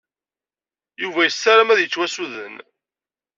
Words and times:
Yuba 1.01 1.21
yessarem 1.23 1.69
ad 1.69 1.79
yettwassuden. 1.81 2.55